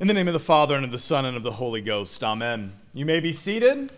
[0.00, 2.24] In the name of the Father, and of the Son, and of the Holy Ghost.
[2.24, 2.72] Amen.
[2.94, 3.92] You may be seated.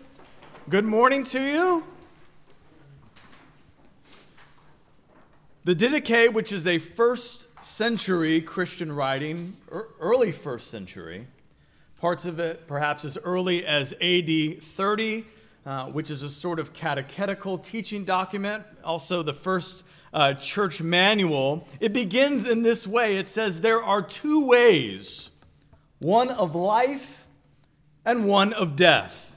[0.67, 1.85] Good morning to you.
[5.63, 9.55] The Didache, which is a first century Christian writing,
[10.01, 11.27] early first century,
[12.01, 15.25] parts of it perhaps as early as AD 30,
[15.65, 21.65] uh, which is a sort of catechetical teaching document, also the first uh, church manual.
[21.79, 25.29] It begins in this way it says, There are two ways
[26.03, 27.27] one of life
[28.05, 29.35] and one of death.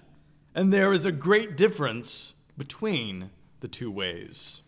[0.54, 3.30] And there is a great difference between
[3.60, 4.62] the two ways.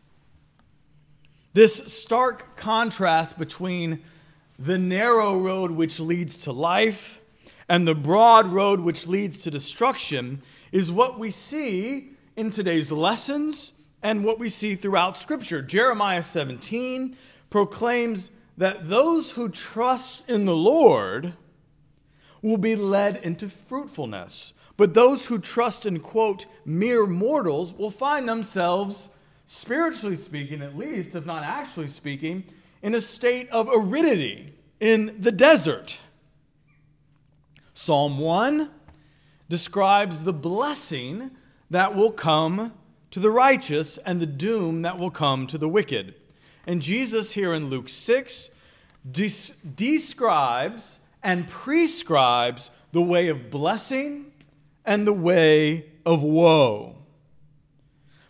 [1.55, 4.01] This stark contrast between
[4.59, 7.21] the narrow road which leads to life
[7.69, 13.73] and the broad road which leads to destruction is what we see in today's lessons
[14.02, 15.62] and what we see throughout Scripture.
[15.62, 17.16] Jeremiah 17
[17.51, 21.35] proclaims that those who trust in the Lord
[22.42, 24.55] will be led into fruitfulness.
[24.77, 29.10] But those who trust in, quote, mere mortals will find themselves,
[29.45, 32.45] spiritually speaking at least, if not actually speaking,
[32.80, 35.98] in a state of aridity in the desert.
[37.74, 38.70] Psalm 1
[39.48, 41.32] describes the blessing
[41.70, 42.73] that will come
[43.10, 46.15] to the righteous and the doom that will come to the wicked.
[46.66, 48.51] And Jesus, here in Luke 6,
[49.10, 54.33] des- describes and prescribes the way of blessing
[54.85, 56.97] and the way of woe.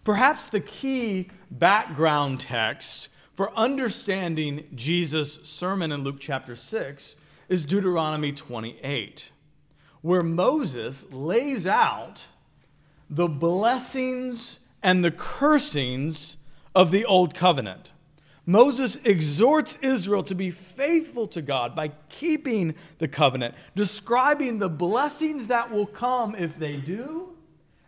[0.05, 7.17] Perhaps the key background text for understanding Jesus' sermon in Luke chapter 6
[7.49, 9.31] is Deuteronomy 28,
[10.03, 12.29] where Moses lays out
[13.09, 16.39] the blessings and the cursings
[16.75, 17.93] of the old covenant.
[18.49, 25.49] Moses exhorts Israel to be faithful to God by keeping the covenant, describing the blessings
[25.49, 27.37] that will come if they do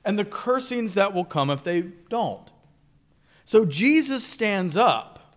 [0.05, 2.50] and the cursings that will come if they don't.
[3.46, 5.35] So Jesus stands up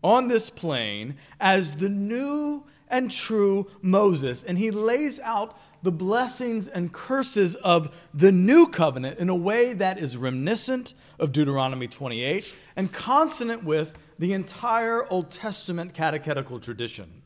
[0.00, 6.68] on this plain as the new and true Moses, and he lays out the blessings
[6.68, 12.54] and curses of the new covenant in a way that is reminiscent of Deuteronomy 28
[12.76, 17.22] and consonant with the entire Old Testament catechetical tradition.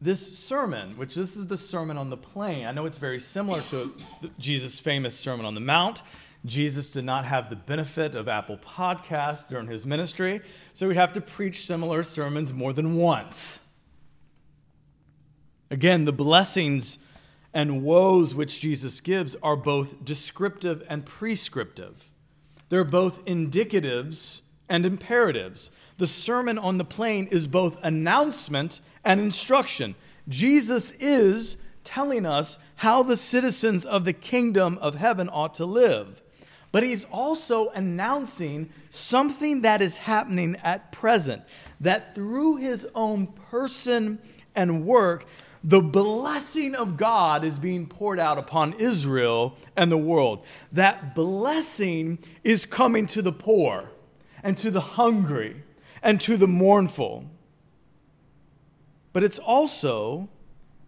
[0.00, 3.60] This sermon, which this is the Sermon on the Plain, I know it's very similar
[3.60, 3.92] to
[4.38, 6.02] Jesus' famous Sermon on the Mount.
[6.46, 10.40] Jesus did not have the benefit of Apple Podcasts during his ministry,
[10.72, 13.68] so we'd have to preach similar sermons more than once.
[15.70, 16.98] Again, the blessings
[17.52, 22.10] and woes which Jesus gives are both descriptive and prescriptive.
[22.70, 25.70] They're both indicatives and imperatives.
[25.98, 29.94] The Sermon on the Plain is both announcement and instruction.
[30.28, 36.20] Jesus is telling us how the citizens of the kingdom of heaven ought to live.
[36.72, 41.42] But he's also announcing something that is happening at present,
[41.80, 44.18] that through his own person
[44.54, 45.24] and work,
[45.64, 50.44] the blessing of God is being poured out upon Israel and the world.
[50.70, 53.90] That blessing is coming to the poor
[54.46, 55.64] and to the hungry
[56.04, 57.28] and to the mournful.
[59.12, 60.28] But it's also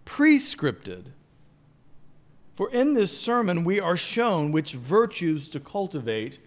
[0.07, 1.07] prescripted.
[2.55, 6.39] For in this sermon, we are shown which virtues to cultivate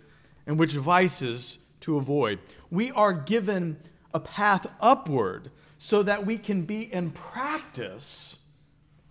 [0.48, 2.40] and which vices to avoid.
[2.70, 3.80] We are given
[4.14, 8.38] a path upward so that we can be in practice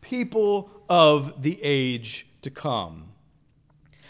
[0.01, 3.09] people of the age to come.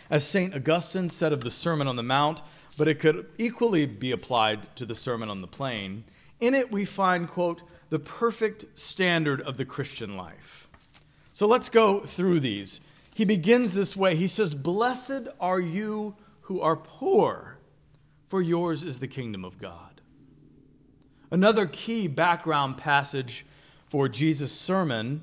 [0.09, 0.55] As St.
[0.55, 2.41] Augustine said of the Sermon on the Mount,
[2.81, 6.03] but it could equally be applied to the Sermon on the Plain.
[6.41, 10.67] In it, we find, quote, the perfect standard of the Christian life.
[11.31, 12.81] So let's go through these.
[13.13, 17.59] He begins this way He says, Blessed are you who are poor,
[18.29, 20.01] for yours is the kingdom of God.
[21.31, 23.45] Another key background passage
[23.91, 25.23] for Jesus' sermon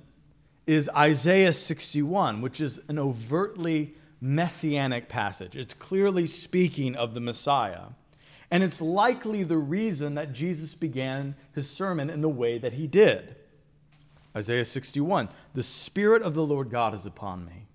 [0.68, 5.56] is Isaiah 61, which is an overtly messianic passage.
[5.56, 7.90] It's clearly speaking of the Messiah.
[8.50, 12.88] And it's likely the reason that Jesus began his sermon in the way that he
[12.88, 13.36] did.
[14.36, 17.68] Isaiah 61 The Spirit of the Lord God is upon me,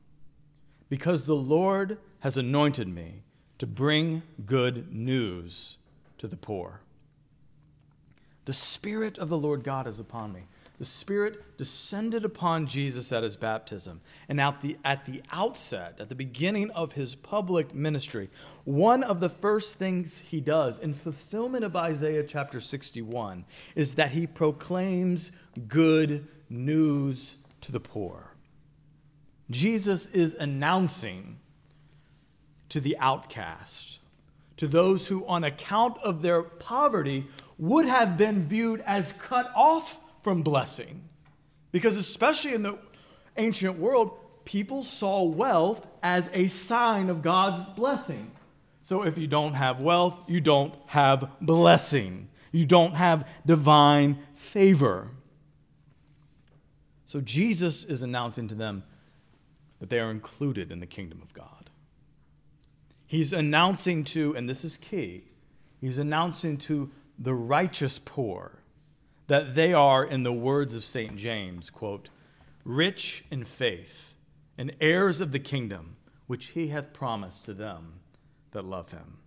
[0.89, 3.23] because the Lord has anointed me
[3.59, 5.79] to bring good news
[6.19, 6.81] to the poor.
[8.45, 10.43] The Spirit of the Lord God is upon me.
[10.79, 14.01] The Spirit descended upon Jesus at his baptism.
[14.29, 18.31] And at the, at the outset, at the beginning of his public ministry,
[18.65, 24.11] one of the first things he does in fulfillment of Isaiah chapter 61 is that
[24.11, 25.31] he proclaims
[25.69, 28.33] good news to the poor.
[29.51, 31.39] Jesus is announcing
[32.71, 34.01] to the outcast,
[34.57, 37.27] to those who, on account of their poverty,
[37.59, 41.03] would have been viewed as cut off from blessing.
[41.73, 42.79] Because, especially in the
[43.37, 48.33] ancient world, people saw wealth as a sign of God's blessing.
[48.83, 55.09] So, if you don't have wealth, you don't have blessing, you don't have divine favor.
[57.05, 58.85] So, Jesus is announcing to them
[59.81, 61.71] that they are included in the kingdom of God.
[63.07, 65.25] He's announcing to, and this is key,
[65.81, 68.62] he's announcing to the righteous poor
[69.27, 71.17] that they are, in the words of St.
[71.17, 72.09] James, quote,
[72.65, 74.15] rich in faith
[74.59, 75.97] and heirs of the kingdom
[76.27, 77.95] which he hath promised to them
[78.53, 79.19] that love him.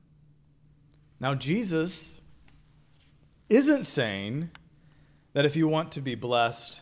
[1.20, 2.22] Now, Jesus
[3.50, 4.50] isn't saying
[5.34, 6.82] that if you want to be blessed,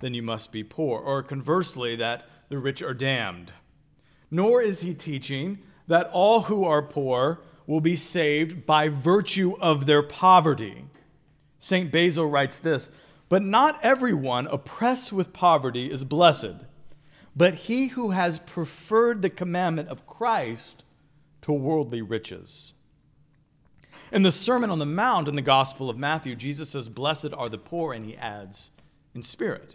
[0.00, 3.52] then you must be poor, or conversely, that the rich are damned.
[4.30, 9.86] Nor is he teaching that all who are poor will be saved by virtue of
[9.86, 10.84] their poverty.
[11.64, 11.90] St.
[11.90, 12.90] Basil writes this
[13.30, 16.56] But not everyone oppressed with poverty is blessed,
[17.34, 20.84] but he who has preferred the commandment of Christ
[21.40, 22.74] to worldly riches.
[24.12, 27.48] In the Sermon on the Mount in the Gospel of Matthew, Jesus says, Blessed are
[27.48, 28.70] the poor, and he adds,
[29.14, 29.74] in spirit.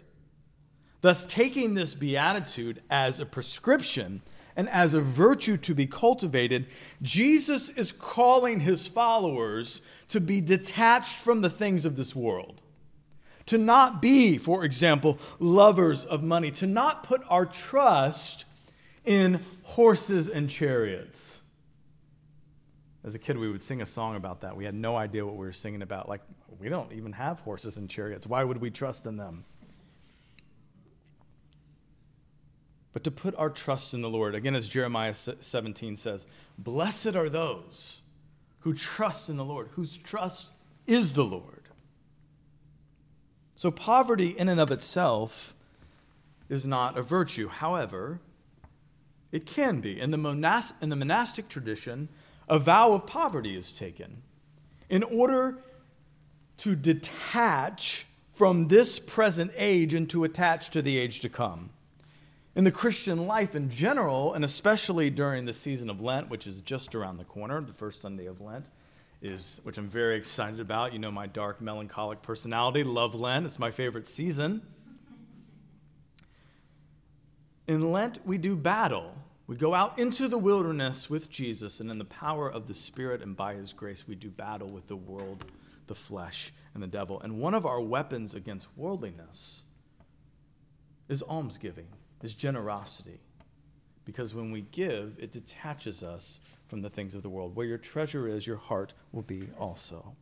[1.00, 4.22] Thus, taking this beatitude as a prescription
[4.60, 6.66] and as a virtue to be cultivated,
[7.00, 12.60] Jesus is calling his followers to be detached from the things of this world.
[13.46, 18.44] To not be, for example, lovers of money, to not put our trust
[19.06, 21.42] in horses and chariots.
[23.02, 24.58] As a kid, we would sing a song about that.
[24.58, 26.06] We had no idea what we were singing about.
[26.06, 26.20] Like,
[26.58, 28.26] we don't even have horses and chariots.
[28.26, 29.46] Why would we trust in them?
[32.92, 34.34] But to put our trust in the Lord.
[34.34, 36.26] Again, as Jeremiah 17 says,
[36.58, 38.02] Blessed are those
[38.60, 40.48] who trust in the Lord, whose trust
[40.86, 41.62] is the Lord.
[43.54, 45.54] So, poverty in and of itself
[46.48, 47.48] is not a virtue.
[47.48, 48.20] However,
[49.30, 50.00] it can be.
[50.00, 52.08] In the, monas- in the monastic tradition,
[52.48, 54.22] a vow of poverty is taken
[54.88, 55.58] in order
[56.56, 61.70] to detach from this present age and to attach to the age to come
[62.54, 66.60] in the Christian life in general, and especially during the season of Lent, which is
[66.60, 68.66] just around the corner, the first Sunday of Lent,
[69.22, 70.92] is which I'm very excited about.
[70.92, 72.82] You know my dark, melancholic personality.
[72.82, 73.46] Love Lent.
[73.46, 74.62] It's my favorite season.
[77.68, 79.14] In Lent, we do battle.
[79.46, 83.22] We go out into the wilderness with Jesus, and in the power of the Spirit
[83.22, 85.44] and by His grace, we do battle with the world,
[85.86, 87.20] the flesh, and the devil.
[87.20, 89.64] And one of our weapons against worldliness
[91.08, 91.88] is almsgiving
[92.22, 93.20] is generosity.
[94.04, 97.54] Because when we give, it detaches us from the things of the world.
[97.54, 100.14] Where your treasure is, your heart will be also.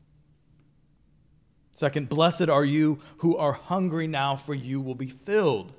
[1.73, 5.73] Second, blessed are you who are hungry now, for you will be filled.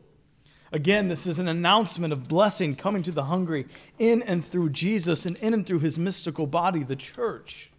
[0.72, 3.68] Again, this is an announcement of blessing coming to the hungry
[3.98, 7.72] in and through Jesus and in and through his mystical body, the church.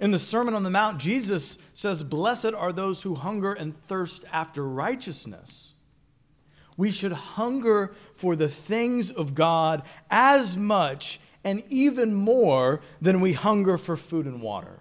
[0.00, 4.24] In the Sermon on the Mount, Jesus says, Blessed are those who hunger and thirst
[4.32, 5.74] after righteousness
[6.76, 13.32] we should hunger for the things of God as much and even more than we
[13.32, 14.80] hunger for food and water.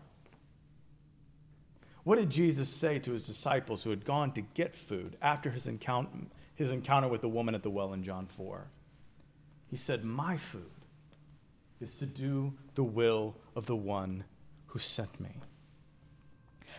[2.04, 5.68] What did Jesus say to his disciples who had gone to get food after his
[5.68, 6.10] encounter,
[6.56, 8.68] his encounter with the woman at the well in John 4?
[9.70, 10.72] He said, My food
[11.80, 14.24] is to do the will of the one
[14.68, 15.30] who sent me.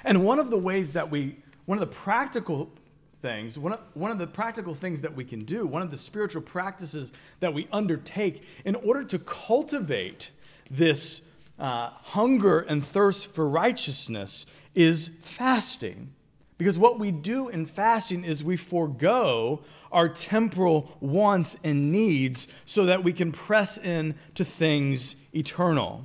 [0.04, 2.72] And one of the ways that we, one of the practical
[3.20, 5.96] things, one of, one of the practical things that we can do, one of the
[5.96, 10.30] spiritual practices that we undertake in order to cultivate
[10.70, 11.22] this
[11.58, 16.12] uh, hunger and thirst for righteousness is fasting.
[16.56, 22.84] Because what we do in fasting is we forego our temporal wants and needs so
[22.84, 26.04] that we can press in to things eternal.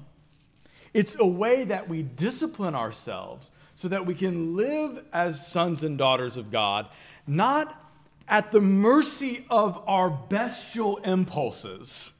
[0.93, 5.97] It's a way that we discipline ourselves so that we can live as sons and
[5.97, 6.87] daughters of God,
[7.27, 7.83] not
[8.27, 12.13] at the mercy of our bestial impulses,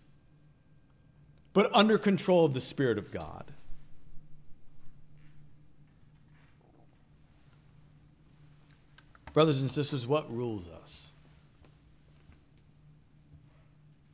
[1.54, 3.54] but under control of the Spirit of God.
[9.32, 11.14] Brothers and sisters, what rules us?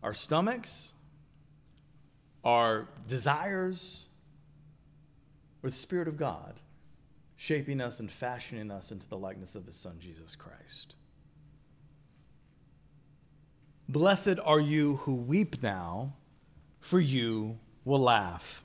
[0.03, 0.93] Our stomachs?
[2.43, 4.07] Our desires?
[5.63, 6.55] Or the Spirit of God
[7.41, 10.93] shaping us and fashioning us into the likeness of His Son, Jesus Christ?
[13.89, 16.13] Blessed are you who weep now,
[16.79, 18.63] for you will laugh.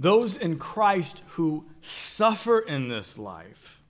[0.00, 3.82] Those in Christ who suffer in this life,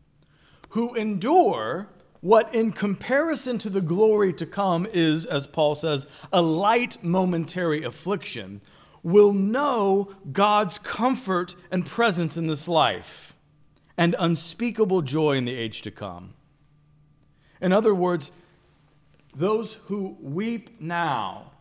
[0.70, 1.86] who endure
[2.20, 7.84] what, in comparison to the glory to come, is, as Paul says, a light momentary
[7.84, 8.60] affliction,
[9.04, 13.36] will know God's comfort and presence in this life
[13.96, 16.34] and unspeakable joy in the age to come.
[17.60, 18.32] In other words,
[19.36, 21.52] those who weep now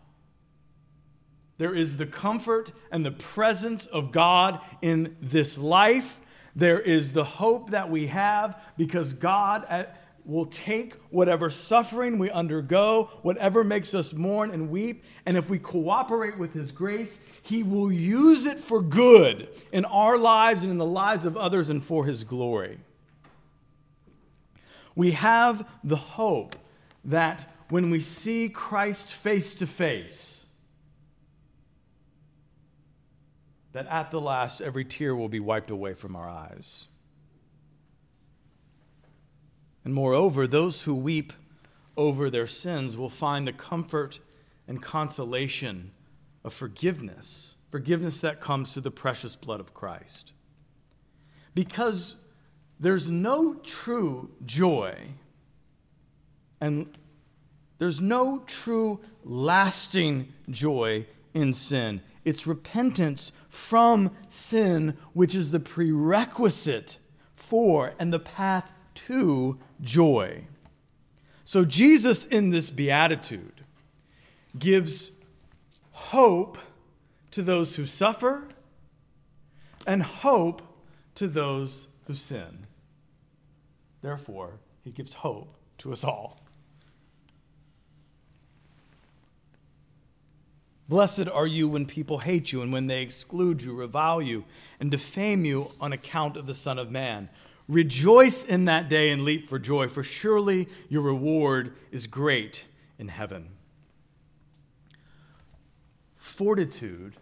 [1.57, 6.19] there is the comfort and the presence of God in this life.
[6.55, 9.85] There is the hope that we have because God uh,
[10.25, 15.59] will take whatever suffering we undergo, whatever makes us mourn and weep, and if we
[15.59, 20.77] cooperate with His grace, He will use it for good in our lives and in
[20.77, 22.79] the lives of others and for His glory.
[24.95, 26.55] We have the hope
[27.03, 30.45] that when we see Christ face to face,
[33.73, 36.87] that at the last every tear will be wiped away from our eyes.
[39.83, 41.33] And moreover, those who weep
[41.97, 44.21] over their sins will find the comfort
[44.65, 45.91] and consolation
[46.43, 50.33] of forgiveness, forgiveness that comes through the precious blood of Christ.
[51.55, 52.17] Because
[52.79, 54.95] there's no true joy
[56.59, 56.97] and
[57.77, 62.01] there's no true lasting joy in sin.
[62.23, 66.97] It's repentance from sin, which is the prerequisite
[67.33, 70.45] for and the path to joy.
[71.43, 73.65] So, Jesus in this beatitude
[74.57, 75.11] gives
[75.93, 76.57] hope
[77.31, 78.43] to those who suffer
[79.87, 80.61] and hope
[81.15, 82.67] to those who sin.
[84.01, 86.39] Therefore, he gives hope to us all.
[90.89, 94.43] Blessed are you when people hate you and when they exclude you, revile you,
[94.79, 97.29] and defame you on account of the Son of Man.
[97.69, 102.65] Rejoice in that day and leap for joy, for surely your reward is great
[102.99, 103.47] in heaven.
[106.43, 107.13] Fortitude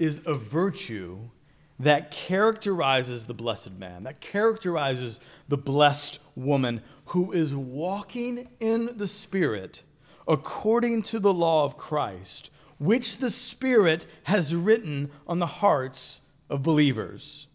[0.00, 1.30] is a virtue
[1.78, 9.06] that characterizes the blessed man, that characterizes the blessed woman who is walking in the
[9.06, 9.84] Spirit
[10.26, 16.64] according to the law of Christ which the Spirit has written on the hearts of
[16.64, 17.46] believers.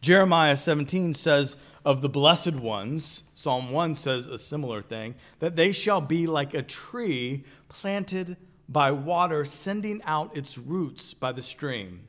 [0.00, 5.70] Jeremiah 17 says of the blessed ones, Psalm 1 says a similar thing, that they
[5.70, 8.38] shall be like a tree planted
[8.68, 12.08] by water, sending out its roots by the stream.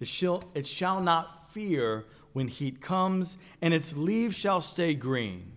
[0.00, 5.52] It shall, it shall not fear when heat comes, and its leaves shall stay green.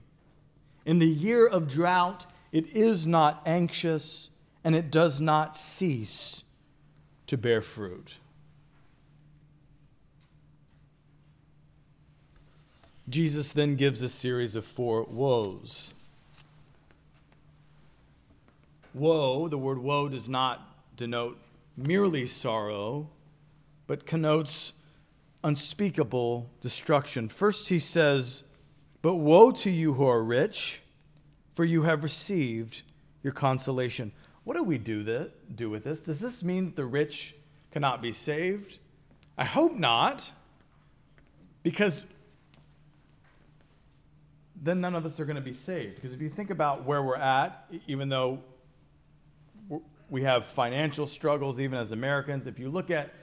[0.86, 4.29] In the year of drought, it is not anxious
[4.63, 6.44] and it does not cease
[7.27, 8.15] to bear fruit.
[13.08, 15.94] Jesus then gives a series of four woes.
[18.93, 21.39] Woe, the word woe does not denote
[21.77, 23.10] merely sorrow,
[23.88, 24.74] but connotes
[25.43, 27.29] unspeakable destruction.
[27.29, 28.43] First, he says,
[29.01, 30.81] But woe to you who are rich,
[31.53, 32.81] for you have received
[33.24, 34.12] your consolation.
[34.43, 36.01] What do we do, that, do with this?
[36.01, 37.36] Does this mean that the rich
[37.72, 38.79] cannot be saved?
[39.38, 40.31] I hope not,
[41.63, 42.05] because
[44.62, 45.96] then none of us are going to be saved.
[45.96, 48.39] Because if you think about where we're at, even though
[50.09, 53.13] we have financial struggles, even as Americans, if you look at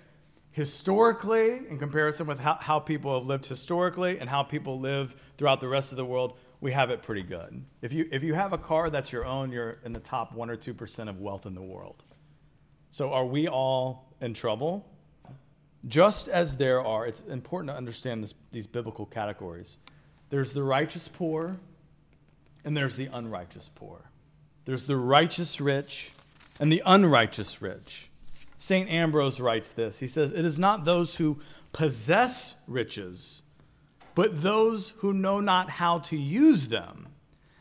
[0.53, 5.61] historically in comparison with how, how people have lived historically and how people live throughout
[5.61, 7.65] the rest of the world, we have it pretty good.
[7.83, 10.49] If you, if you have a car that's your own, you're in the top 1%
[10.49, 12.03] or 2% of wealth in the world.
[12.91, 14.87] So are we all in trouble?
[15.87, 19.79] Just as there are, it's important to understand this, these biblical categories.
[20.31, 21.59] There's the righteous poor,
[22.65, 24.11] and there's the unrighteous poor.
[24.65, 26.13] There's the righteous rich
[26.59, 28.11] and the unrighteous rich.
[28.59, 28.89] St.
[28.89, 29.99] Ambrose writes this.
[29.99, 31.41] He says, It is not those who
[31.73, 33.43] possess riches
[34.17, 37.09] but those who know not how to use them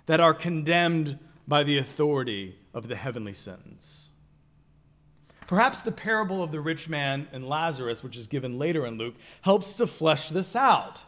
[0.05, 4.11] that are condemned by the authority of the heavenly sentence.
[5.47, 9.15] Perhaps the parable of the rich man and Lazarus, which is given later in Luke,
[9.41, 11.03] helps to flesh this out.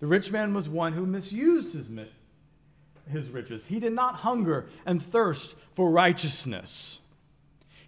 [0.00, 1.88] The rich man was one who misused his,
[3.10, 3.66] his riches.
[3.66, 7.00] He did not hunger and thirst for righteousness.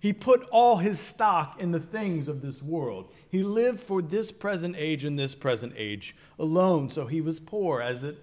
[0.00, 3.11] He put all his stock in the things of this world.
[3.30, 7.80] He lived for this present age and this present age alone, so he was poor
[7.80, 8.23] as it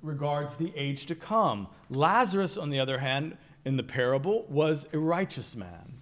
[0.00, 1.66] regards the age to come.
[1.90, 5.94] Lazarus, on the other hand, in the parable, was a righteous man.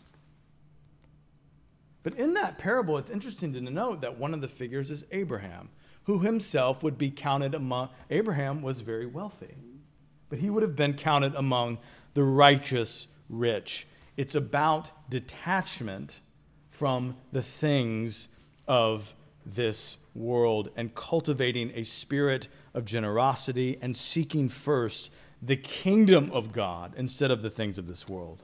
[2.02, 5.70] But in that parable, it's interesting to note that one of the figures is Abraham
[6.04, 9.54] who himself would be counted among, Abraham was very wealthy,
[10.34, 11.78] but he would have been counted among
[12.14, 13.86] the righteous rich.
[14.16, 16.18] It's about detachment
[16.68, 18.30] from the things
[18.66, 19.14] of
[19.46, 26.94] this world and cultivating a spirit of generosity and seeking first the kingdom of God
[26.96, 28.42] instead of the things of this world.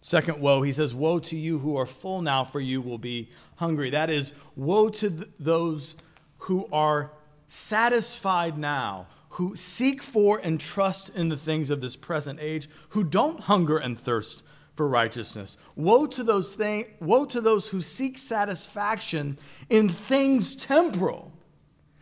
[0.00, 3.28] Second woe, he says, Woe to you who are full now, for you will be
[3.56, 3.90] hungry.
[3.90, 5.96] That is, woe to th- those
[6.38, 7.10] who are
[7.48, 13.04] satisfied now, who seek for and trust in the things of this present age, who
[13.04, 14.42] don't hunger and thirst
[14.74, 15.56] for righteousness.
[15.76, 21.32] Woe to those thing, woe to those who seek satisfaction in things temporal.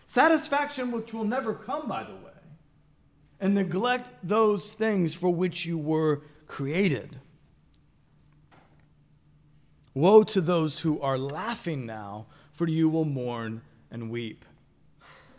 [0.06, 2.32] Satisfaction which will never come, by the way,
[3.40, 7.20] and neglect those things for which you were created.
[9.92, 14.44] Woe to those who are laughing now, for you will mourn and weep.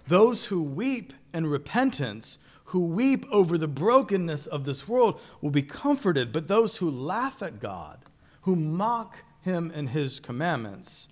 [0.08, 5.64] Those who weep in repentance, who weep over the brokenness of this world, will be
[5.64, 6.32] comforted.
[6.32, 8.00] But those who laugh at God,
[8.42, 11.08] who mock him and his commandments,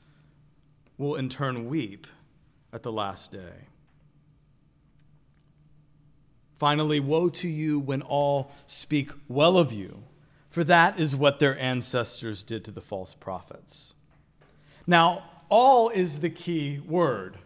[0.98, 2.08] will in turn weep
[2.74, 3.68] at the last day.
[6.58, 10.04] Finally, woe to you when all speak well of you
[10.58, 13.94] for that is what their ancestors did to the false prophets.
[14.88, 17.38] Now, all is the key word.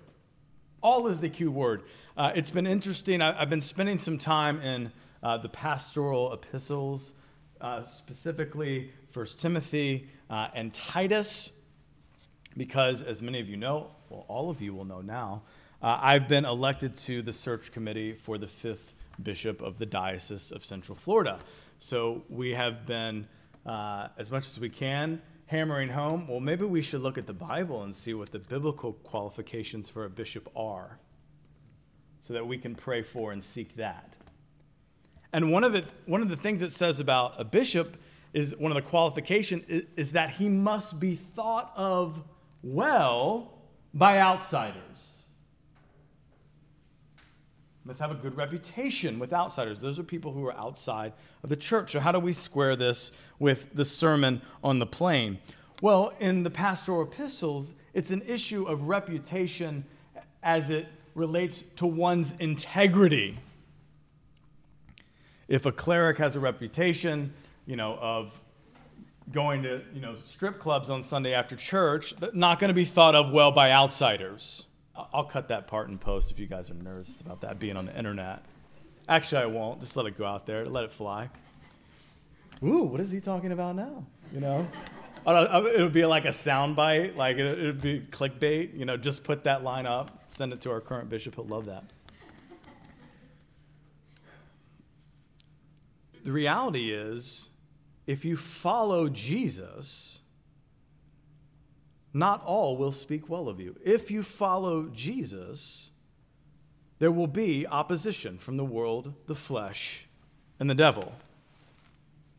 [0.81, 1.83] All is the key word.
[2.17, 3.21] Uh, it's been interesting.
[3.21, 4.91] I, have been spending some time in
[5.23, 7.13] uh, the pastoral epistles,
[7.61, 11.57] uh, specifically First Timothy uh, and Titus,
[12.57, 15.43] because as many of you know, well, all of you will know now,
[15.81, 20.51] uh, I've been elected to the search committee for the fifth bishop of the Diocese
[20.51, 21.39] of Central Florida.
[21.77, 23.27] So we have been,
[23.65, 27.33] uh, as much as we can, hammering home well, maybe we should look at the
[27.33, 30.99] Bible and see what the biblical qualifications for a bishop are
[32.21, 34.15] so that we can pray for and seek that.
[35.33, 37.97] And one of, the, one of the things it says about a bishop
[38.33, 42.23] is one of the qualifications is, is that he must be thought of
[42.63, 43.51] well
[43.93, 45.21] by outsiders
[47.83, 49.79] must have a good reputation with outsiders.
[49.79, 51.91] Those are people who are outside of the church.
[51.91, 55.39] So, how do we square this with the Sermon on the Plain?
[55.81, 59.85] Well, in the pastoral epistles, it's an issue of reputation
[60.43, 63.37] as it relates to one's integrity.
[65.47, 67.33] If a cleric has a reputation,
[67.65, 68.41] you know, of
[69.31, 73.15] going to, you know, strip clubs on Sunday after church, not going to be thought
[73.15, 74.65] of well by outsiders.
[75.13, 77.85] I'll cut that part in post if you guys are nervous about that being on
[77.85, 78.43] the internet.
[79.07, 79.79] Actually, I won't.
[79.79, 80.65] Just let it go out there.
[80.65, 81.29] Let it fly.
[82.63, 84.05] Ooh, what is he talking about now?
[84.33, 84.67] You know?
[85.25, 87.15] Oh, uh, it would be like a soundbite.
[87.15, 88.77] Like it would be clickbait.
[88.77, 91.35] You know, just put that line up, send it to our current bishop.
[91.35, 91.83] He'll love that.
[96.23, 97.49] The reality is,
[98.05, 100.21] if you follow Jesus,
[102.13, 103.75] not all will speak well of you.
[103.83, 105.91] If you follow Jesus,
[106.99, 110.07] there will be opposition from the world, the flesh,
[110.59, 111.13] and the devil.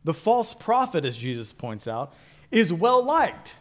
[0.05, 2.15] The false prophet, as Jesus points out,
[2.53, 3.57] is well liked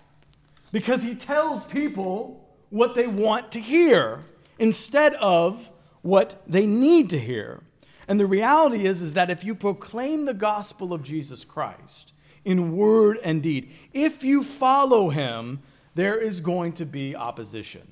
[0.72, 4.20] because he tells people what they want to hear
[4.60, 7.62] instead of what they need to hear.
[8.08, 12.76] And the reality is, is that if you proclaim the gospel of Jesus Christ in
[12.76, 15.62] word and deed, if you follow him,
[15.96, 17.88] there is going to be opposition.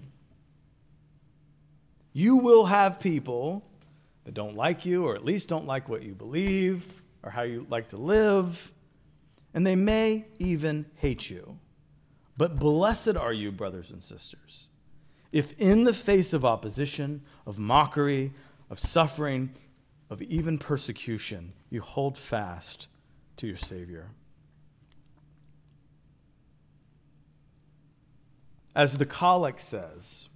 [2.11, 3.63] You will have people
[4.25, 7.65] that don't like you, or at least don't like what you believe, or how you
[7.69, 8.73] like to live,
[9.53, 11.59] and they may even hate you.
[12.37, 14.69] But blessed are you, brothers and sisters,
[15.31, 18.33] if in the face of opposition, of mockery,
[18.69, 19.51] of suffering,
[20.09, 22.87] of even persecution, you hold fast
[23.37, 24.11] to your Savior.
[28.75, 30.29] As the collect says,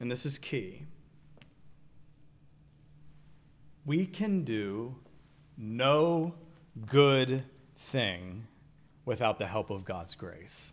[0.00, 0.86] and this is key,
[3.84, 4.96] we can do
[5.56, 6.34] no
[6.86, 7.44] good
[7.84, 8.46] thing
[9.04, 10.72] without the help of God's grace.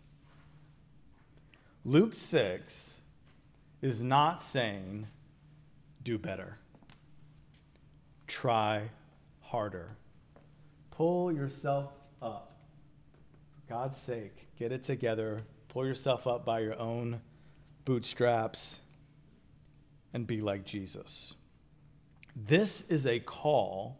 [1.84, 2.98] Luke 6
[3.82, 5.08] is not saying,
[6.02, 6.58] do better,
[8.26, 8.90] try
[9.40, 9.96] harder,
[10.90, 12.56] pull yourself up.
[13.54, 17.20] For God's sake, get it together, pull yourself up by your own
[17.84, 18.80] bootstraps,
[20.14, 21.34] and be like Jesus.
[22.34, 23.98] This is a call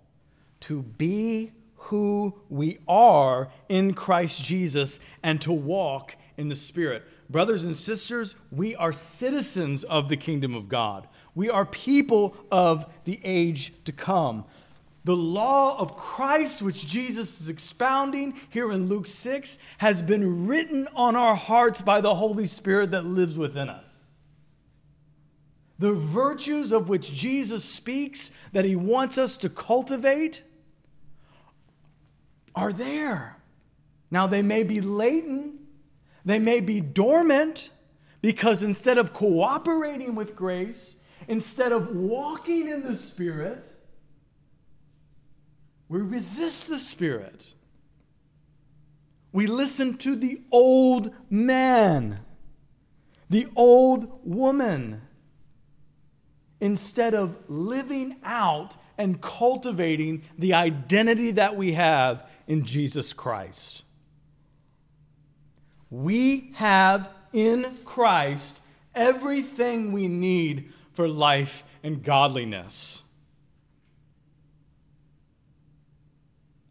[0.61, 1.53] to be
[1.87, 7.05] who we are in Christ Jesus and to walk in the Spirit.
[7.29, 11.09] Brothers and sisters, we are citizens of the kingdom of God.
[11.35, 14.45] We are people of the age to come.
[15.05, 20.87] The law of Christ, which Jesus is expounding here in Luke 6, has been written
[20.95, 24.13] on our hearts by the Holy Spirit that lives within us.
[25.81, 30.45] The virtues of which Jesus speaks that he wants us to cultivate
[32.55, 33.37] are there.
[34.11, 35.61] Now, they may be latent,
[36.25, 37.71] they may be dormant,
[38.21, 43.69] because instead of cooperating with grace, instead of walking in the Spirit,
[45.89, 47.55] we resist the Spirit.
[49.33, 52.21] We listen to the old man,
[53.31, 55.03] the old woman,
[56.61, 63.83] instead of living out and cultivating the identity that we have in Jesus Christ.
[65.89, 68.61] We have in Christ
[68.95, 73.05] everything we need for life and godliness.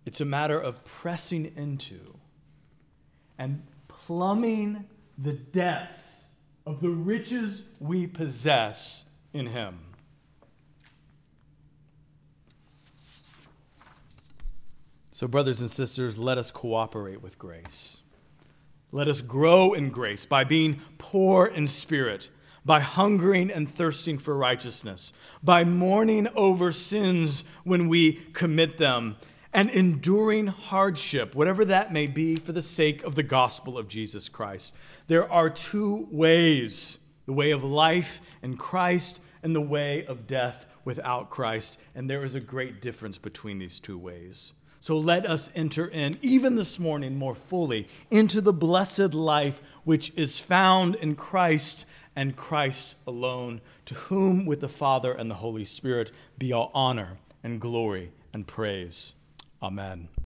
[0.06, 2.20] It's a matter of pressing into
[3.40, 4.86] and plumbing
[5.18, 6.28] the depths
[6.64, 9.80] of the riches we possess in Him.
[15.22, 18.02] So, brothers and sisters, let us cooperate with grace.
[18.92, 22.30] Let us grow in grace by being poor in spirit,
[22.66, 29.16] by hungering and thirsting for righteousness, by mourning over sins when we commit them,
[29.54, 34.28] and enduring hardship, whatever that may be, for the sake of the gospel of Jesus
[34.28, 34.74] Christ.
[35.06, 40.66] There are two ways the way of life in Christ and the way of death
[40.84, 44.54] without Christ, and there is a great difference between these two ways.
[44.82, 50.12] So let us enter in, even this morning, more fully into the blessed life which
[50.16, 55.66] is found in Christ and Christ alone, to whom, with the Father and the Holy
[55.66, 59.14] Spirit, be all honor and glory and praise.
[59.62, 60.10] Amen.